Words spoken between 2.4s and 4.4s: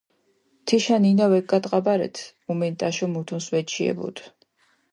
უმენტაშო მუთუნს ვეჩიებუდჷ.